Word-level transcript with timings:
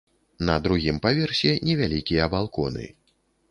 На 0.47 0.55
другім 0.67 0.97
паверсе 1.03 1.53
невялікія 1.69 2.31
балконы. 2.37 2.91